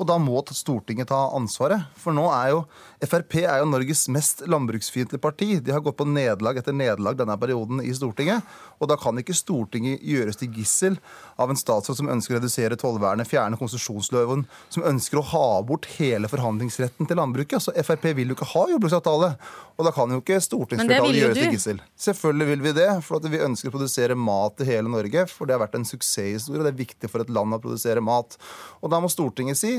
Og 0.00 0.06
da 0.08 0.16
må 0.16 0.40
Stortinget 0.56 1.10
ta 1.10 1.18
ansvaret. 1.36 1.84
For 2.00 2.16
nå 2.16 2.24
er 2.32 2.54
jo 2.54 2.62
Frp 3.00 3.38
er 3.42 3.62
jo 3.62 3.68
Norges 3.68 4.06
mest 4.12 4.42
landbruksfiendtlige 4.48 5.20
parti. 5.20 5.48
De 5.64 5.72
har 5.72 5.80
gått 5.84 5.96
på 5.96 6.06
nederlag 6.08 6.58
etter 6.60 6.74
nederlag 6.76 7.16
denne 7.16 7.36
perioden 7.40 7.80
i 7.84 7.92
Stortinget. 7.96 8.44
Og 8.80 8.88
da 8.88 8.96
kan 9.00 9.16
ikke 9.20 9.36
Stortinget 9.36 10.02
gjøres 10.04 10.40
til 10.40 10.52
gissel 10.56 10.98
av 11.40 11.52
en 11.52 11.60
statsråd 11.60 11.96
som 12.00 12.10
ønsker 12.12 12.36
å 12.36 12.38
redusere 12.38 12.76
tollvernet, 12.80 13.28
fjerne 13.28 13.56
konsesjonsloven, 13.60 14.46
som 14.72 14.84
ønsker 14.88 15.20
å 15.20 15.24
ha 15.32 15.46
bort 15.68 15.88
hele 15.98 16.28
forhandlingsretten 16.32 17.08
til 17.08 17.20
landbruket. 17.20 17.60
Så 17.64 17.76
Frp 17.84 18.10
vil 18.16 18.32
jo 18.32 18.36
ikke 18.38 18.50
ha 18.52 18.66
jordbruksavtale. 18.72 19.34
Og 19.80 19.88
da 19.88 19.92
kan 19.96 20.12
jo 20.12 20.20
ikke 20.20 20.40
stortingsflertallet 20.44 21.20
gjøres 21.20 21.40
til 21.40 21.54
gissel. 21.56 21.84
Selvfølgelig 22.08 22.50
vil 22.50 22.64
vi 22.68 22.74
det, 22.76 22.88
for 23.04 23.32
vi 23.32 23.40
ønsker 23.40 23.72
å 23.72 23.76
produsere 23.76 24.16
mat 24.16 24.60
i 24.60 24.68
hele 24.68 24.92
Norge. 24.92 25.24
For 25.32 25.48
det 25.48 25.56
har 25.56 25.64
vært 25.64 25.78
en 25.80 25.88
suksesshistorie. 25.88 26.64
Det 26.64 26.74
er 26.74 26.82
viktig 26.82 27.12
for 27.12 27.24
et 27.24 27.32
land 27.32 27.56
å 27.56 27.60
produsere 27.62 28.04
mat. 28.04 28.36
Og 28.84 28.92
da 28.92 29.00
må 29.00 29.08
Stortinget 29.12 29.60
si 29.60 29.78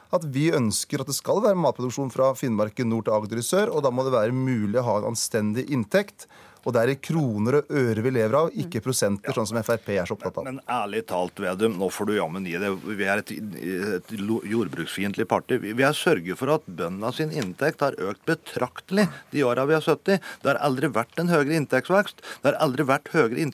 at 0.15 0.27
vi 0.35 0.49
ønsker 0.55 1.01
at 1.01 1.09
det 1.09 1.17
skal 1.17 1.41
være 1.45 1.59
matproduksjon 1.59 2.13
fra 2.13 2.31
Finnmarken 2.37 2.89
nord 2.91 3.07
til 3.07 3.17
Agder 3.17 3.41
i 3.41 3.45
sør, 3.45 3.73
og 3.73 3.85
da 3.85 3.91
må 3.93 4.05
det 4.07 4.15
være 4.15 4.35
mulig 4.35 4.79
å 4.81 4.87
ha 4.87 4.97
en 5.01 5.11
anstendig 5.13 5.69
inntekt. 5.71 6.27
Og 6.61 6.75
det 6.75 6.81
er 6.81 6.91
i 6.93 6.97
kroner 7.01 7.57
og 7.57 7.71
øre 7.73 8.03
vi 8.05 8.11
lever 8.13 8.35
av, 8.37 8.51
ikke 8.63 8.83
prosenter, 8.85 9.33
sånn 9.33 9.47
som 9.49 9.57
Frp 9.65 9.87
er 9.95 10.05
så 10.05 10.13
opptatt 10.13 10.37
av. 10.37 10.45
Men, 10.45 10.59
men 10.59 10.73
ærlig 10.75 11.03
talt, 11.09 11.41
Vedum, 11.41 11.77
nå 11.81 11.89
får 11.93 12.09
du 12.09 12.13
jammen 12.19 12.45
gi 12.45 12.59
det. 12.61 12.69
Vi 12.85 13.07
er 13.07 13.23
et, 13.23 13.33
et 13.33 14.13
jordbruksfiendtlig 14.19 15.25
parti. 15.29 15.57
Vi, 15.63 15.73
vi 15.77 15.85
har 15.85 15.97
sørget 15.97 16.37
for 16.37 16.53
at 16.53 16.67
bøndene 16.67 17.11
sin 17.17 17.33
inntekt 17.33 17.81
har 17.81 17.97
økt 17.97 18.21
betraktelig 18.29 19.07
de 19.33 19.45
åra 19.47 19.65
vi 19.69 19.77
har 19.77 19.85
sittet. 19.85 20.21
Det 20.43 20.51
har 20.51 20.61
aldri 20.61 20.91
vært 20.93 21.17
en 21.21 21.31
høyere 21.33 21.57
inntektsvekst. 21.57 22.21
Det 22.21 22.51
har 22.51 22.59
aldri 22.61 22.85
vært 22.91 23.09
høyere 23.15 23.49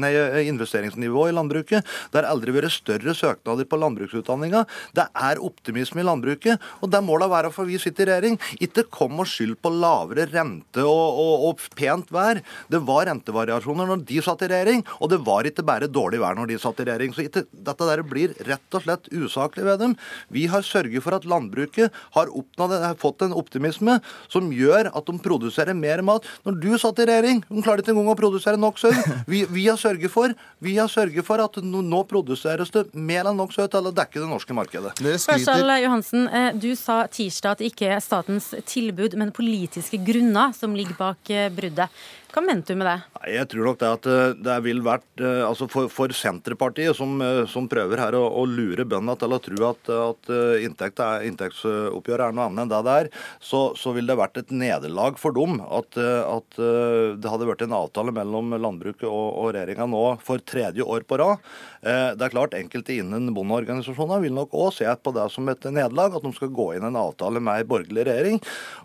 nei, 0.00 0.14
investeringsnivå 0.48 1.28
i 1.28 1.36
landbruket. 1.36 1.84
Det 2.08 2.22
har 2.22 2.30
aldri 2.32 2.56
vært 2.56 2.72
større 2.72 3.12
søknader 3.16 3.68
på 3.68 3.80
landbruksutdanninga. 3.82 4.64
Det 4.96 5.04
er 5.12 5.44
optimisme 5.44 5.87
i 5.96 6.04
landbruket, 6.04 6.60
og 6.84 6.92
det 6.92 7.00
må 7.04 7.16
da 7.22 7.30
være 7.32 7.52
for 7.54 7.68
vi 7.68 7.80
sitter 7.80 8.04
i 8.04 8.12
regjering. 8.12 8.36
Ikke 8.60 8.84
kom 8.92 9.16
og 9.22 9.28
skyld 9.30 9.56
på 9.64 9.72
lavere 9.72 10.28
rente 10.28 10.84
og, 10.84 11.20
og, 11.22 11.46
og 11.48 11.64
pent 11.78 12.12
vær. 12.12 12.42
Det 12.68 12.82
var 12.84 13.08
rentevariasjoner 13.08 13.88
når 13.88 14.04
de 14.08 14.20
satt 14.24 14.44
i 14.44 14.50
regjering, 14.52 14.84
og 15.00 15.12
det 15.12 15.20
var 15.24 15.48
ikke 15.48 15.64
bare 15.66 15.88
dårlig 15.88 16.20
vær 16.22 16.36
når 16.36 16.52
de 16.52 16.60
satt 16.60 16.82
i 16.82 16.88
regjering. 16.88 17.14
Så 17.16 17.24
ikke, 17.24 17.46
dette 17.48 17.88
der 17.88 18.04
blir 18.04 18.36
rett 18.48 18.76
og 18.76 18.84
slett 18.84 19.08
usaklig 19.14 19.64
ved 19.64 19.80
dem. 19.82 19.96
Vi 20.34 20.44
har 20.52 20.66
sørget 20.66 21.04
for 21.04 21.16
at 21.16 21.26
landbruket 21.28 21.94
har, 22.16 22.28
oppnådd, 22.28 22.76
har 22.84 22.98
fått 23.00 23.24
en 23.24 23.36
optimisme 23.36 23.98
som 24.28 24.52
gjør 24.52 24.90
at 24.92 25.08
de 25.08 25.16
produserer 25.24 25.76
mer 25.76 26.02
mat. 26.06 26.26
Når 26.46 26.60
du 26.62 26.70
satt 26.80 27.00
i 27.02 27.08
regjering, 27.08 27.42
de 27.48 27.64
klarte 27.64 27.84
ikke 27.84 27.94
engang 27.94 28.12
å 28.12 28.18
produsere 28.18 28.60
nok 28.60 28.80
sau. 28.80 28.92
Vi, 29.28 29.42
vi, 29.50 29.66
har 29.68 29.78
sørget 29.80 30.12
for, 30.12 30.32
vi 30.64 30.76
har 30.78 30.88
sørget 30.90 31.26
for 31.26 31.40
at 31.42 31.58
nå 31.62 32.02
produseres 32.08 32.72
det 32.74 32.86
mer 32.96 33.28
enn 33.28 33.38
nok 33.38 33.52
sau 33.54 33.66
til 33.70 33.90
å 33.90 33.94
dekke 33.94 34.20
det 34.22 34.28
norske 34.30 34.56
markedet. 34.56 34.94
Førsal 34.98 35.64
Johansen, 35.84 36.28
eh, 36.28 36.52
du 36.54 36.70
sa 36.76 37.02
tirsdag 37.06 37.56
at 37.56 37.62
det 37.62 37.70
ikke 37.72 37.90
er 37.92 38.02
statens 38.04 38.50
tilbud, 38.68 39.16
men 39.18 39.34
politiske 39.34 40.00
grunner 40.04 40.54
som 40.56 40.76
ligger 40.76 40.96
bak 40.98 41.30
eh, 41.30 41.48
bruddet. 41.52 41.92
Hva 42.28 42.42
mente 42.44 42.74
du 42.74 42.76
med 42.76 42.84
det? 42.84 42.96
Jeg 43.32 43.48
tror 43.48 43.66
nok 43.70 43.78
det 43.80 43.88
at 43.88 44.06
eh, 44.12 44.32
det 44.44 44.56
vil 44.66 44.82
vært 44.84 45.22
eh, 45.22 45.40
altså 45.46 45.64
For, 45.72 45.88
for 45.92 46.12
Senterpartiet, 46.12 46.92
som, 46.96 47.14
eh, 47.24 47.46
som, 47.48 47.68
prøver 47.70 48.00
her 48.02 48.16
å, 48.18 48.20
å 48.40 48.42
lure 48.44 48.84
bøndene 48.84 49.16
til 49.20 49.32
å 49.32 49.38
tro 49.40 49.62
at, 49.70 49.90
at 49.94 50.30
inntekt 50.64 51.00
er, 51.04 51.24
inntektsoppgjøret 51.28 52.28
er 52.28 52.36
noe 52.36 52.48
annet 52.48 52.66
enn 52.66 52.72
det 52.72 52.80
det 52.84 52.96
er, 53.02 53.08
så, 53.40 53.62
så 53.76 53.92
vil 53.96 54.08
det 54.08 54.16
vært 54.20 54.40
et 54.40 54.52
nederlag 54.52 55.16
for 55.20 55.36
dem 55.36 55.58
at, 55.64 55.98
at, 55.98 56.58
det 56.58 57.32
hadde 57.32 57.48
vært 57.48 57.64
en 57.64 57.76
avtale 57.76 58.12
mellom 58.14 58.54
landbruket 58.56 59.06
og, 59.08 59.26
og 59.42 59.50
regjeringa 59.56 59.88
nå 59.90 60.02
for 60.24 60.42
tredje 60.44 60.84
år 60.84 61.04
på 61.08 61.18
rad. 61.20 61.44
Det 61.82 62.24
er 62.24 62.32
klart 62.32 62.56
Enkelte 62.56 62.96
innen 62.96 63.32
bondeorganisasjonene 63.36 64.22
vil 64.24 64.36
nok 64.36 64.56
òg 64.56 64.70
se 64.78 64.88
på 65.02 65.14
det 65.16 65.26
som 65.34 65.48
et 65.50 65.68
nederlag, 65.68 66.16
at 66.16 66.24
de 66.24 66.32
skal 66.36 66.52
gå 66.54 66.70
inn 66.76 66.88
en 66.88 67.00
avtale 67.00 67.42
med 67.42 67.60
ei 67.60 67.68
borgerlig 67.68 68.06
regjering. 68.08 68.40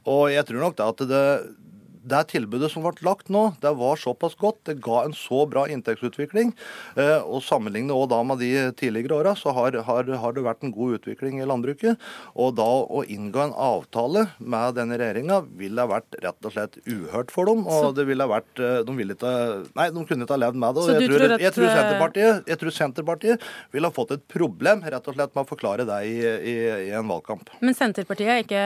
Og 0.09 0.25
jeg 0.33 0.47
tror 0.49 0.65
nok 0.65 0.79
det 0.79 0.89
at 0.89 1.05
det, 1.13 1.23
det 2.03 2.21
tilbudet 2.33 2.69
som 2.71 2.83
ble 2.83 2.93
lagt 3.05 3.29
nå, 3.31 3.43
det 3.63 3.71
var 3.79 3.99
såpass 3.99 4.35
godt. 4.39 4.59
Det 4.67 4.77
ga 4.83 5.03
en 5.05 5.15
så 5.15 5.43
bra 5.49 5.65
inntektsutvikling. 5.71 6.51
Eh, 6.99 7.19
og 7.23 7.43
Sammenlignet 7.45 7.95
også 7.95 8.11
da 8.13 8.19
med 8.27 8.41
de 8.43 8.51
tidligere 8.79 9.19
åra, 9.21 9.33
så 9.39 9.53
har, 9.55 9.77
har, 9.87 10.09
har, 10.19 10.35
det 10.35 10.43
vært 10.45 10.65
en 10.65 10.73
god 10.75 10.97
utvikling 10.99 11.39
i 11.41 11.47
landbruket. 11.47 12.01
Og 12.35 12.55
da 12.57 12.67
å 12.67 13.03
inngå 13.07 13.43
en 13.45 13.55
avtale 13.55 14.25
med 14.39 14.77
denne 14.77 14.99
regjeringa 14.99 15.41
ville 15.59 15.83
ha 15.83 15.91
vært 15.95 16.19
rett 16.23 16.49
og 16.49 16.55
slett 16.55 16.79
uhørt 16.83 17.31
for 17.33 17.49
dem. 17.49 17.63
Og 17.63 17.87
så... 17.87 17.93
det 17.95 18.07
ville 18.09 18.27
ha 18.27 18.31
vært 18.31 18.59
eh, 18.59 18.81
De 18.83 18.97
ville 18.97 19.15
ikke 19.15 19.33
Nei, 19.77 19.87
de 19.93 20.03
kunne 20.07 20.25
ikke 20.25 20.35
ha 20.35 20.41
levd 20.43 20.59
med 20.59 20.77
det. 20.77 20.85
Jeg 20.93 21.09
tror, 21.09 21.17
tror 21.17 21.35
at... 21.37 21.43
jeg, 21.45 21.55
tror 21.55 21.69
Senterpartiet, 21.71 22.51
jeg 22.51 22.61
tror 22.61 22.75
Senterpartiet 22.75 23.47
ville 23.73 23.89
ha 23.89 23.95
fått 23.95 24.13
et 24.17 24.25
problem 24.29 24.83
rett 24.83 25.07
og 25.07 25.17
slett 25.17 25.33
med 25.33 25.45
å 25.45 25.49
forklare 25.49 25.87
det 25.87 25.99
i, 26.09 26.15
i, 26.19 26.55
i 26.89 26.91
en 26.97 27.07
valgkamp. 27.09 27.55
Men 27.63 27.77
Senterpartiet 27.77 28.33
er 28.35 28.43
ikke 28.43 28.65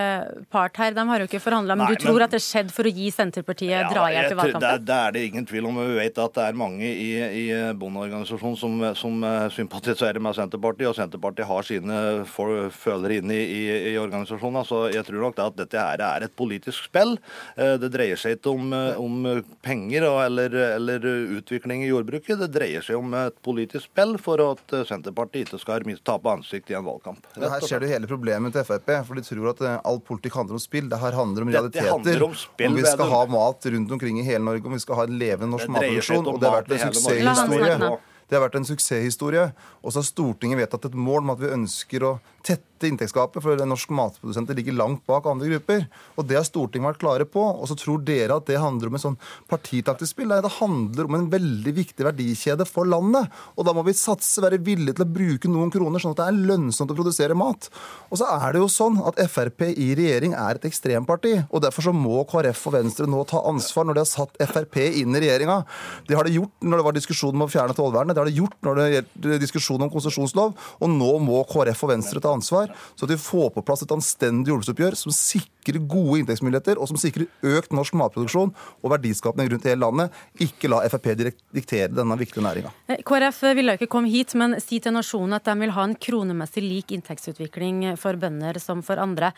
part 0.53 0.77
her. 0.81 0.95
De 0.97 1.05
har 1.11 1.21
jo 1.21 1.29
ikke 1.29 1.43
forhandla. 1.43 1.77
Men 1.77 1.91
nei, 1.91 1.95
du 1.95 2.05
tror 2.07 2.17
men... 2.17 2.25
at 2.27 2.35
det 2.35 2.41
skjedde 2.43 2.73
for 2.75 2.87
å 2.87 2.93
gi 2.93 3.11
Senterpartiet 3.11 3.26
Senterpartiet 3.27 3.71
ja, 3.71 3.87
drahjelp 3.91 4.31
i 4.31 4.35
valgkampen? 4.37 4.63
Det, 4.63 4.85
det, 4.87 4.97
er 4.97 5.15
det 5.15 5.23
ingen 5.27 5.45
tvil 5.47 5.67
om. 5.67 5.79
Vi 5.83 5.97
vet 5.99 6.19
at 6.23 6.35
det 6.37 6.43
er 6.47 6.57
mange 6.57 6.87
i, 6.87 7.09
i 7.19 7.45
bondeorganisasjonen 7.75 8.57
som, 8.59 8.75
som 8.95 9.25
eh, 9.27 9.47
sympatiserer 9.53 10.21
med 10.23 10.37
Senterpartiet, 10.37 10.87
og 10.91 10.95
Senterpartiet 10.95 11.49
har 11.49 11.67
sine 11.67 11.97
følere 12.31 13.19
inne 13.19 13.35
i, 13.35 13.43
i, 13.43 13.63
i 13.91 13.95
organisasjonen. 13.99 14.63
Så 14.67 14.85
jeg 14.93 15.03
tror 15.09 15.27
nok 15.27 15.41
at 15.43 15.57
dette 15.59 15.81
her 15.81 16.03
er 16.07 16.27
et 16.27 16.35
politisk 16.39 16.87
spill. 16.87 17.17
Eh, 17.57 17.75
det 17.81 17.91
dreier 17.93 18.19
seg 18.19 18.37
ikke 18.37 18.53
om, 18.55 18.71
eh, 18.77 19.01
om 19.01 19.27
penger 19.65 20.07
eller, 20.07 20.55
eller, 20.77 21.09
utvikling 21.41 21.83
i 21.83 21.91
jordbruket. 21.91 22.39
Det 22.39 22.51
dreier 22.53 22.85
seg 22.85 22.99
om 22.99 23.11
et 23.19 23.35
politisk 23.43 23.89
spill 23.89 24.15
for 24.21 24.43
at 24.45 24.77
Senterpartiet 24.87 25.49
ikke 25.51 25.61
skal 25.61 25.87
tape 26.07 26.31
ansikt 26.31 26.71
i 26.71 26.79
en 26.79 26.87
valgkamp. 26.87 27.27
Det 27.35 27.51
her 27.51 27.67
ser 27.67 27.83
du 27.83 27.89
hele 27.91 28.07
problemet 28.09 28.55
til 28.55 28.63
Frp, 28.67 28.93
for 29.07 29.19
de 29.19 29.25
tror 29.27 29.51
at 29.51 29.65
all 29.83 29.99
politikk 30.03 30.39
handler 30.39 30.61
om 30.61 30.63
spill. 30.63 30.87
Det 30.87 31.01
her 31.01 31.17
handler 31.17 31.43
om 31.43 31.51
realiteter. 31.51 31.83
Dette 31.83 31.97
handler 31.97 32.27
om 32.29 32.37
spill, 32.37 32.71
om 32.71 32.79
vi 32.79 32.87
skal 32.87 33.11
ha 33.11 33.16
mat 33.25 33.65
rundt 33.73 33.95
omkring 33.97 34.19
i 34.21 34.27
hele 34.27 34.43
Norge, 34.45 34.69
om 34.69 34.75
vi 34.77 34.83
skal 34.83 35.01
ha 35.01 35.07
en 35.07 35.17
levende 35.17 35.49
norsk 35.55 35.73
matproduksjon. 35.73 36.29
Og 36.29 36.37
det 36.37 36.51
har 36.51 36.61
vært 36.61 36.75
en 36.75 36.85
suksesshistorie. 36.85 37.97
Det 38.27 38.35
har 38.35 38.43
vært 38.43 38.57
en 38.59 38.67
suksesshistorie. 38.67 39.43
Og 39.81 39.89
så 39.89 40.03
har 40.03 40.05
Stortinget 40.05 40.59
vedtatt 40.61 40.85
et 40.91 40.97
mål 40.99 41.23
om 41.25 41.33
at 41.33 41.41
vi 41.41 41.49
ønsker 41.57 42.05
å 42.05 42.13
tette 42.45 42.76
inntektsgapet, 42.85 43.41
for 43.43 43.63
norske 43.65 43.95
matprodusenter 43.95 44.57
ligger 44.57 44.77
langt 44.77 45.03
bak 45.09 45.25
andre 45.29 45.49
grupper. 45.55 45.87
Og 46.17 46.27
Det 46.27 46.37
har 46.37 46.45
Stortinget 46.45 46.93
vært 46.93 47.01
klare 47.01 47.25
på. 47.25 47.41
Og 47.41 47.67
så 47.69 47.77
tror 47.79 48.03
dere 48.05 48.37
at 48.37 48.45
det 48.45 48.59
handler 48.61 48.91
om 48.91 48.97
en 48.97 49.03
sånn 49.03 49.19
partitaktisk 49.49 50.13
spill. 50.13 50.29
Nei, 50.29 50.41
det 50.43 50.53
handler 50.59 51.07
om 51.07 51.17
en 51.17 51.29
veldig 51.31 51.73
viktig 51.73 52.05
verdikjede 52.05 52.67
for 52.69 52.89
landet. 52.89 53.31
Og 53.55 53.65
da 53.67 53.73
må 53.73 53.85
vi 53.87 53.95
satse, 53.97 54.41
være 54.43 54.61
villige 54.61 54.97
til 54.97 55.07
å 55.07 55.13
bruke 55.17 55.51
noen 55.51 55.71
kroner, 55.73 56.03
sånn 56.03 56.13
at 56.13 56.21
det 56.21 56.27
er 56.29 56.41
lønnsomt 56.51 56.93
å 56.93 56.97
produsere 56.97 57.37
mat. 57.37 57.69
Og 58.11 58.21
så 58.21 58.29
er 58.37 58.53
det 58.53 58.61
jo 58.61 58.69
sånn 58.71 59.01
at 59.07 59.19
Frp 59.27 59.65
i 59.73 59.89
regjering 59.97 60.35
er 60.37 60.59
et 60.59 60.67
ekstremparti. 60.69 61.33
Og 61.49 61.63
derfor 61.65 61.89
så 61.89 61.95
må 61.95 62.21
KrF 62.29 62.67
og 62.69 62.77
Venstre 62.77 63.09
nå 63.09 63.23
ta 63.29 63.41
ansvar 63.49 63.87
når 63.87 63.97
de 63.97 64.03
har 64.05 64.11
satt 64.11 64.41
Frp 64.51 64.79
inn 64.87 65.15
i 65.15 65.23
regjeringa. 65.23 65.61
Det 66.07 66.17
har 66.17 66.27
de 66.27 66.37
gjort 66.37 66.67
når 66.67 66.81
det 66.81 66.87
var 66.87 66.97
diskusjon 66.97 67.35
om 67.35 67.45
å 67.45 67.49
fjerne 67.51 67.75
tollvernet, 67.77 68.15
det 68.15 68.23
har 68.23 68.29
de 68.29 68.39
gjort 68.39 68.57
når 68.65 68.79
det 68.79 68.87
gjelder 68.91 69.41
diskusjon 69.43 69.83
om 69.85 69.91
konsesjonslov, 69.93 70.55
og 70.55 70.93
nå 70.93 71.11
må 71.23 71.43
KrF 71.49 71.83
og 71.85 71.93
Venstre 71.93 72.21
ta 72.23 72.33
ansvar, 72.35 72.66
så 72.95 73.07
at 73.07 73.13
vi 73.13 73.19
får 73.21 73.51
på 73.55 73.63
plass 73.67 73.85
et 73.85 73.93
anstendig 73.95 74.51
jordbruksoppgjør 74.51 74.97
som 74.99 75.15
sikrer 75.15 75.81
gode 75.89 76.21
inntektsmuligheter, 76.21 76.79
og 76.79 76.89
som 76.91 76.99
sikrer 76.99 77.27
økt 77.57 77.75
norsk 77.75 77.97
matproduksjon 77.99 78.53
og 78.53 78.93
verdiskapning 78.93 79.51
rundt 79.51 79.67
hele 79.67 79.83
landet. 79.83 80.19
Ikke 80.43 80.71
la 80.71 80.83
Frp 80.87 81.09
diktere 81.17 81.91
denne 81.91 82.17
viktige 82.19 82.43
næringa. 82.45 82.73
Eh, 82.87 83.01
KrF 83.05 83.41
ville 83.57 83.77
ikke 83.77 83.89
komme 83.91 84.11
hit, 84.11 84.35
men 84.39 84.57
si 84.63 84.81
til 84.83 84.95
Nasjonen 84.95 85.37
at 85.39 85.47
de 85.47 85.57
vil 85.61 85.73
ha 85.75 85.87
en 85.87 85.97
kronemessig 86.07 86.63
lik 86.63 86.93
inntektsutvikling 86.95 87.97
for 87.99 88.19
bønder 88.19 88.59
som 88.63 88.83
for 88.85 88.99
andre. 89.01 89.33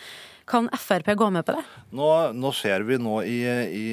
Kan 0.49 0.69
Frp 0.73 1.13
gå 1.13 1.29
med 1.29 1.45
på 1.45 1.53
det? 1.53 1.63
Nå, 1.93 2.07
nå 2.33 2.51
ser 2.57 2.81
vi 2.87 2.97
nå 2.97 3.19
i, 3.21 3.37
i 3.69 3.87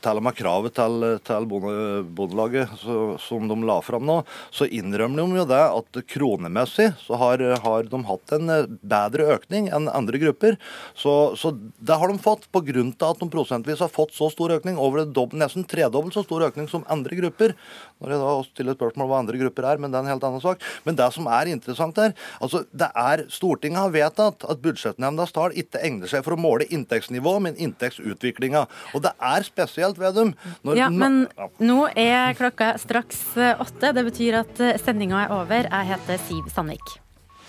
til 0.00 0.20
og 0.20 0.24
med 0.24 0.36
kravet 0.38 0.72
til, 0.78 1.04
til 1.20 1.48
Bondelaget 1.48 2.80
som 3.20 3.48
de 3.50 3.58
la 3.68 3.76
fram 3.84 4.06
nå, 4.08 4.22
så 4.54 4.64
innrømmer 4.64 5.20
de 5.20 5.42
jo 5.42 5.46
det 5.50 5.60
at 5.66 6.00
kronemessig 6.08 6.88
så 7.02 7.18
har, 7.20 7.44
har 7.60 7.90
de 7.92 8.00
hatt 8.08 8.34
en 8.38 8.77
bedre 8.82 9.28
økning 9.34 9.68
enn 9.74 9.88
andre 9.90 10.20
grupper. 10.22 10.58
Så, 10.98 11.34
så 11.38 11.52
det 11.54 11.98
har 11.98 12.10
de 12.10 12.18
fått 12.22 12.48
av 12.52 13.12
at 13.14 13.20
de 13.20 13.28
prosentvis 13.30 13.82
har 13.84 13.92
fått 13.92 14.14
så 14.16 14.28
stor 14.32 14.52
økning, 14.58 14.78
over 14.78 15.02
det 15.02 15.14
dobbelt, 15.16 15.38
nesten 15.40 15.66
tredobbelt 15.68 16.14
så 16.16 16.24
stor 16.26 16.46
økning 16.48 16.68
som 16.70 16.84
andre 16.90 17.16
grupper. 17.18 17.54
Når 17.98 18.14
jeg 18.14 18.22
da 18.22 18.34
stiller 18.46 18.78
spørsmål 18.78 19.10
hva 19.10 19.20
andre 19.22 19.40
grupper 19.40 19.66
er, 19.70 19.80
men 19.82 19.90
det 19.90 19.98
er 19.98 20.06
en 20.06 20.12
helt 20.12 20.26
annen 20.28 20.42
sak. 20.42 20.62
Men 20.86 20.98
det 20.98 21.08
som 21.14 21.28
er 21.32 21.50
interessant 21.52 21.98
her, 21.98 22.14
altså 22.42 22.64
det 22.70 22.90
er 22.94 23.24
Stortinget 23.32 23.82
har 23.82 23.94
vedtatt 23.94 24.46
at 24.48 24.62
budsjettnemndas 24.62 25.34
tall 25.36 25.56
ikke 25.58 25.82
egner 25.84 26.10
seg 26.10 26.24
for 26.26 26.36
å 26.36 26.40
måle 26.40 26.68
inntektsnivå, 26.68 27.38
men 27.44 27.58
inntektsutviklinga. 27.58 28.66
Og 28.94 29.04
det 29.06 29.14
er 29.18 29.46
spesielt, 29.46 29.98
Vedum 29.98 30.34
når, 30.62 30.78
Ja, 30.78 30.88
men 30.92 31.24
nå 31.58 31.88
er 31.98 32.36
klokka 32.38 32.74
straks 32.78 33.24
åtte. 33.34 33.92
Det 33.96 34.06
betyr 34.12 34.42
at 34.44 34.64
sendinga 34.84 35.26
er 35.26 35.36
over. 35.40 35.68
Jeg 35.68 35.92
heter 35.94 36.24
Siv 36.28 36.50
Sandvik. 36.54 36.98